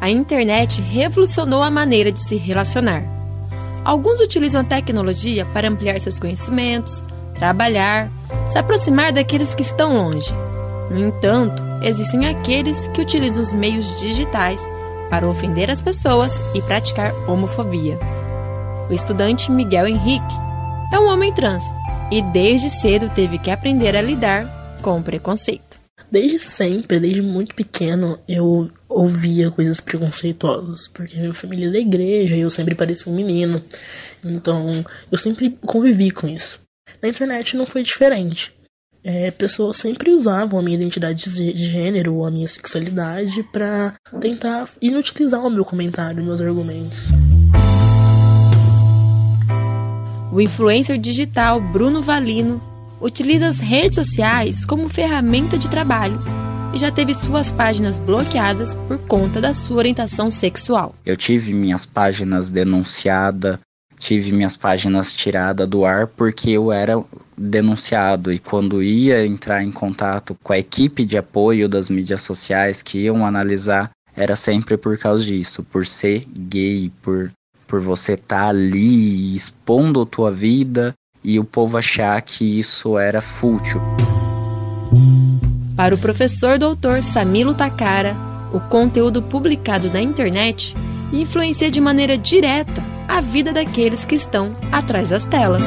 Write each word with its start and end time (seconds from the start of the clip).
a 0.00 0.08
internet 0.08 0.80
revolucionou 0.80 1.62
a 1.62 1.70
maneira 1.70 2.10
de 2.10 2.20
se 2.20 2.36
relacionar. 2.36 3.04
Alguns 3.84 4.20
utilizam 4.20 4.62
a 4.62 4.64
tecnologia 4.64 5.44
para 5.46 5.68
ampliar 5.68 6.00
seus 6.00 6.18
conhecimentos, 6.18 7.02
trabalhar, 7.34 8.10
se 8.48 8.58
aproximar 8.58 9.12
daqueles 9.12 9.54
que 9.54 9.62
estão 9.62 9.94
longe. 9.94 10.32
No 10.90 10.98
entanto, 10.98 11.62
existem 11.82 12.26
aqueles 12.26 12.88
que 12.88 13.00
utilizam 13.00 13.42
os 13.42 13.52
meios 13.52 13.98
digitais 14.00 14.66
para 15.10 15.28
ofender 15.28 15.70
as 15.70 15.82
pessoas 15.82 16.32
e 16.54 16.62
praticar 16.62 17.12
homofobia. 17.28 17.98
O 18.88 18.92
estudante 18.92 19.50
Miguel 19.50 19.86
Henrique 19.86 20.34
é 20.92 20.98
um 20.98 21.08
homem 21.08 21.32
trans 21.32 21.64
e 22.10 22.22
desde 22.22 22.70
cedo 22.70 23.08
teve 23.10 23.38
que 23.38 23.50
aprender 23.50 23.96
a 23.96 24.02
lidar 24.02 24.78
com 24.82 24.98
o 24.98 25.02
preconceito. 25.02 25.78
Desde 26.10 26.38
sempre, 26.38 26.98
desde 26.98 27.22
muito 27.22 27.54
pequeno, 27.54 28.18
eu 28.26 28.68
ouvia 28.90 29.52
coisas 29.52 29.80
preconceituosas, 29.80 30.88
porque 30.88 31.16
minha 31.16 31.32
família 31.32 31.68
é 31.68 31.70
da 31.70 31.78
igreja 31.78 32.34
e 32.34 32.40
eu 32.40 32.50
sempre 32.50 32.74
parecia 32.74 33.10
um 33.10 33.14
menino. 33.14 33.62
Então, 34.24 34.84
eu 35.10 35.16
sempre 35.16 35.56
convivi 35.64 36.10
com 36.10 36.26
isso. 36.26 36.58
Na 37.00 37.08
internet 37.08 37.56
não 37.56 37.66
foi 37.66 37.84
diferente. 37.84 38.52
É, 39.02 39.30
pessoas 39.30 39.76
sempre 39.76 40.10
usavam 40.10 40.58
a 40.58 40.62
minha 40.62 40.76
identidade 40.76 41.24
de 41.24 41.66
gênero 41.66 42.16
ou 42.16 42.26
a 42.26 42.30
minha 42.30 42.46
sexualidade 42.46 43.42
para 43.44 43.94
tentar 44.20 44.68
inutilizar 44.82 45.42
o 45.42 45.48
meu 45.48 45.64
comentário, 45.64 46.22
meus 46.22 46.40
argumentos. 46.40 46.98
O 50.30 50.40
influencer 50.40 50.98
digital 50.98 51.60
Bruno 51.60 52.02
Valino 52.02 52.60
utiliza 53.00 53.46
as 53.46 53.58
redes 53.58 53.94
sociais 53.94 54.66
como 54.66 54.88
ferramenta 54.88 55.56
de 55.56 55.68
trabalho 55.68 56.20
e 56.72 56.78
já 56.78 56.90
teve 56.90 57.14
suas 57.14 57.50
páginas 57.50 57.98
bloqueadas 57.98 58.74
por 58.74 58.98
conta 58.98 59.40
da 59.40 59.52
sua 59.52 59.78
orientação 59.78 60.30
sexual. 60.30 60.94
Eu 61.04 61.16
tive 61.16 61.52
minhas 61.52 61.84
páginas 61.84 62.50
denunciadas, 62.50 63.58
tive 63.98 64.32
minhas 64.32 64.56
páginas 64.56 65.14
tiradas 65.14 65.68
do 65.68 65.84
ar 65.84 66.06
porque 66.06 66.50
eu 66.50 66.72
era 66.72 67.02
denunciado 67.36 68.32
e 68.32 68.38
quando 68.38 68.82
ia 68.82 69.26
entrar 69.26 69.62
em 69.62 69.72
contato 69.72 70.36
com 70.42 70.52
a 70.52 70.58
equipe 70.58 71.04
de 71.04 71.16
apoio 71.16 71.68
das 71.68 71.88
mídias 71.88 72.22
sociais 72.22 72.82
que 72.82 72.98
iam 72.98 73.24
analisar, 73.24 73.90
era 74.16 74.36
sempre 74.36 74.76
por 74.76 74.98
causa 74.98 75.24
disso, 75.24 75.62
por 75.62 75.86
ser 75.86 76.24
gay, 76.26 76.92
por 77.02 77.30
por 77.70 77.80
você 77.80 78.14
estar 78.14 78.36
tá 78.36 78.48
ali 78.48 79.34
expondo 79.36 80.02
a 80.02 80.06
tua 80.06 80.32
vida 80.32 80.92
e 81.22 81.38
o 81.38 81.44
povo 81.44 81.78
achar 81.78 82.20
que 82.20 82.58
isso 82.58 82.98
era 82.98 83.20
fútil. 83.20 83.80
Para 85.80 85.94
o 85.94 85.98
professor 85.98 86.58
doutor 86.58 87.00
Samilo 87.00 87.54
Takara, 87.54 88.14
o 88.52 88.60
conteúdo 88.60 89.22
publicado 89.22 89.90
na 89.90 89.98
internet 89.98 90.76
influencia 91.10 91.70
de 91.70 91.80
maneira 91.80 92.18
direta 92.18 92.84
a 93.08 93.22
vida 93.22 93.50
daqueles 93.50 94.04
que 94.04 94.14
estão 94.14 94.54
atrás 94.70 95.08
das 95.08 95.26
telas. 95.26 95.64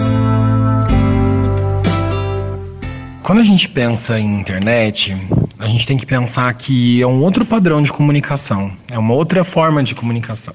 Quando 3.23 3.39
a 3.39 3.43
gente 3.43 3.67
pensa 3.67 4.19
em 4.19 4.39
internet, 4.39 5.17
a 5.57 5.67
gente 5.67 5.87
tem 5.87 5.97
que 5.97 6.05
pensar 6.05 6.53
que 6.53 7.01
é 7.01 7.07
um 7.07 7.23
outro 7.23 7.43
padrão 7.43 7.81
de 7.81 7.91
comunicação, 7.91 8.71
é 8.91 8.99
uma 8.99 9.15
outra 9.15 9.43
forma 9.43 9.81
de 9.81 9.95
comunicação. 9.95 10.53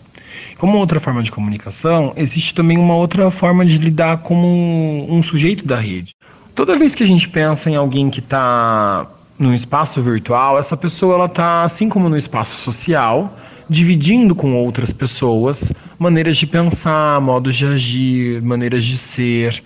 Como 0.56 0.78
outra 0.78 1.00
forma 1.00 1.20
de 1.20 1.32
comunicação, 1.32 2.12
existe 2.16 2.54
também 2.54 2.78
uma 2.78 2.94
outra 2.94 3.28
forma 3.32 3.66
de 3.66 3.76
lidar 3.76 4.18
como 4.18 5.12
um, 5.12 5.20
sujeito 5.20 5.66
da 5.66 5.74
rede. 5.74 6.14
Toda 6.54 6.78
vez 6.78 6.94
que 6.94 7.02
a 7.02 7.06
gente 7.06 7.28
pensa 7.28 7.68
em 7.68 7.74
alguém 7.74 8.08
que 8.08 8.20
está 8.20 9.17
no 9.38 9.54
espaço 9.54 10.02
virtual, 10.02 10.58
essa 10.58 10.76
pessoa 10.76 11.14
ela 11.14 11.26
está, 11.26 11.62
assim 11.62 11.88
como 11.88 12.08
no 12.08 12.16
espaço 12.16 12.56
social, 12.56 13.38
dividindo 13.68 14.34
com 14.34 14.54
outras 14.54 14.92
pessoas 14.92 15.72
maneiras 15.98 16.36
de 16.36 16.46
pensar, 16.46 17.20
modos 17.20 17.56
de 17.56 17.66
agir, 17.66 18.42
maneiras 18.42 18.84
de 18.84 18.98
ser. 18.98 19.62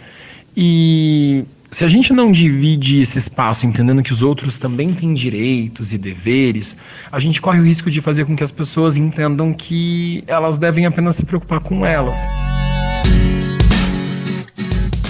E 0.57 1.45
se 1.71 1.85
a 1.85 1.89
gente 1.89 2.13
não 2.13 2.31
divide 2.31 3.01
esse 3.01 3.19
espaço 3.19 3.65
entendendo 3.65 4.03
que 4.03 4.13
os 4.13 4.23
outros 4.23 4.59
também 4.59 4.93
têm 4.93 5.15
direitos 5.15 5.95
e 5.95 5.99
deveres, 5.99 6.77
a 7.11 7.19
gente 7.19 7.41
corre 7.41 7.61
o 7.61 7.65
risco 7.65 7.91
de 7.91 8.01
fazer 8.03 8.27
com 8.27 8.37
que 8.37 8.45
as 8.45 8.51
pessoas 8.51 8.97
entendam 8.99 9.55
que 9.55 10.23
elas 10.27 10.59
devem 10.59 10.85
apenas 10.85 11.17
se 11.17 11.25
preocupar 11.25 11.61
com 11.61 11.87
elas. 11.87 12.19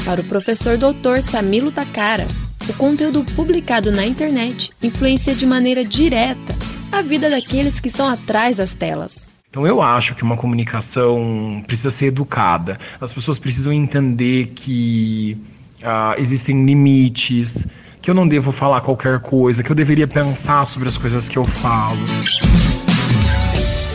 Para 0.05 0.21
o 0.21 0.25
professor 0.25 0.77
Dr. 0.77 1.21
Samilo 1.21 1.73
Takara, 1.73 2.27
o 2.69 2.75
conteúdo 2.75 3.25
publicado 3.35 3.91
na 3.91 4.07
internet 4.07 4.71
influencia 4.83 5.35
de 5.35 5.47
maneira 5.47 5.85
direta 5.85 6.55
a 6.91 7.03
vida 7.03 7.29
daqueles 7.29 7.81
que 7.81 7.89
estão 7.89 8.09
atrás 8.09 8.57
das 8.57 8.75
telas. 8.75 9.27
Então 9.51 9.67
eu 9.67 9.83
acho 9.83 10.15
que 10.15 10.23
uma 10.23 10.37
comunicação 10.37 11.63
precisa 11.67 11.91
ser 11.91 12.07
educada. 12.07 12.79
As 13.01 13.13
pessoas 13.13 13.39
precisam 13.39 13.73
entender 13.73 14.53
que 14.55 15.37
uh, 15.83 16.19
existem 16.19 16.65
limites, 16.65 17.67
que 18.01 18.11
eu 18.11 18.15
não 18.15 18.27
devo 18.27 18.51
falar 18.51 18.81
qualquer 18.81 19.21
coisa, 19.21 19.63
que 19.63 19.71
eu 19.71 19.77
deveria 19.77 20.09
pensar 20.09 20.65
sobre 20.65 20.89
as 20.89 20.97
coisas 20.97 21.29
que 21.29 21.37
eu 21.37 21.45
falo. 21.45 22.01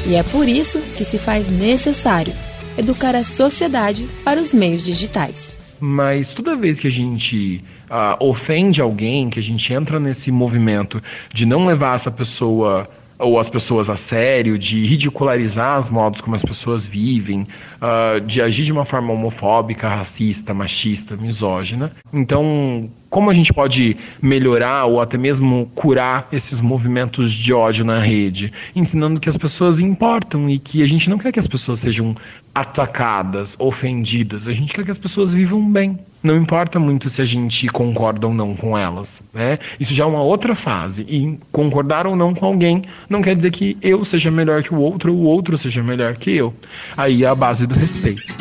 E 0.05 0.15
é 0.15 0.23
por 0.23 0.47
isso 0.47 0.79
que 0.95 1.03
se 1.03 1.17
faz 1.17 1.49
necessário 1.49 2.33
educar 2.77 3.15
a 3.15 3.23
sociedade 3.23 4.07
para 4.23 4.39
os 4.39 4.53
meios 4.53 4.85
digitais. 4.85 5.56
Mas 5.79 6.31
toda 6.31 6.55
vez 6.55 6.79
que 6.79 6.87
a 6.87 6.91
gente 6.91 7.63
uh, 7.89 8.23
ofende 8.23 8.81
alguém, 8.81 9.29
que 9.29 9.39
a 9.39 9.43
gente 9.43 9.71
entra 9.73 9.99
nesse 9.99 10.31
movimento 10.31 11.01
de 11.33 11.45
não 11.45 11.65
levar 11.65 11.95
essa 11.95 12.11
pessoa 12.11 12.87
ou 13.19 13.39
as 13.39 13.49
pessoas 13.49 13.89
a 13.89 13.97
sério, 13.97 14.59
de 14.59 14.85
ridicularizar 14.85 15.79
os 15.79 15.89
modos 15.89 16.21
como 16.21 16.35
as 16.35 16.43
pessoas 16.43 16.85
vivem, 16.85 17.47
uh, 17.81 18.21
de 18.21 18.41
agir 18.41 18.63
de 18.63 18.71
uma 18.71 18.85
forma 18.85 19.11
homofóbica, 19.11 19.89
racista, 19.89 20.53
machista, 20.53 21.15
misógina. 21.15 21.91
Então, 22.13 22.89
como 23.09 23.29
a 23.29 23.33
gente 23.33 23.53
pode 23.53 23.95
melhorar 24.21 24.85
ou 24.85 24.99
até 24.99 25.17
mesmo 25.17 25.69
curar 25.73 26.27
esses 26.31 26.61
movimentos 26.61 27.31
de 27.31 27.53
ódio 27.53 27.85
na 27.85 27.99
rede? 27.99 28.51
Ensinando 28.75 29.19
que 29.19 29.29
as 29.29 29.37
pessoas 29.37 29.79
importam 29.79 30.49
e 30.49 30.59
que 30.59 30.83
a 30.83 30.87
gente 30.87 31.09
não 31.09 31.17
quer 31.17 31.31
que 31.31 31.39
as 31.39 31.47
pessoas 31.47 31.79
sejam 31.79 32.15
atacadas, 32.53 33.55
ofendidas, 33.59 34.47
a 34.47 34.53
gente 34.53 34.73
quer 34.73 34.83
que 34.83 34.91
as 34.91 34.97
pessoas 34.97 35.31
vivam 35.31 35.61
bem. 35.71 35.97
Não 36.23 36.35
importa 36.35 36.79
muito 36.79 37.09
se 37.09 37.21
a 37.21 37.25
gente 37.25 37.67
concorda 37.67 38.27
ou 38.27 38.33
não 38.33 38.55
com 38.55 38.77
elas, 38.77 39.21
né? 39.33 39.59
Isso 39.79 39.93
já 39.93 40.03
é 40.03 40.07
uma 40.07 40.21
outra 40.21 40.55
fase. 40.55 41.03
E 41.03 41.39
concordar 41.51 42.07
ou 42.07 42.15
não 42.15 42.33
com 42.33 42.45
alguém 42.45 42.83
não 43.07 43.21
quer 43.21 43.35
dizer 43.35 43.51
que 43.51 43.77
eu 43.81 44.03
seja 44.03 44.31
melhor 44.31 44.63
que 44.63 44.73
o 44.73 44.79
outro 44.79 45.13
ou 45.13 45.19
o 45.19 45.23
outro 45.23 45.57
seja 45.57 45.83
melhor 45.83 46.15
que 46.15 46.31
eu. 46.31 46.53
Aí 46.97 47.23
é 47.23 47.27
a 47.27 47.35
base 47.35 47.67
do 47.67 47.77
respeito. 47.77 48.35